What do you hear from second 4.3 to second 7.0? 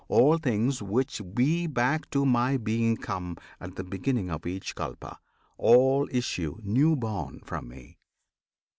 of each Kalpa, all Issue new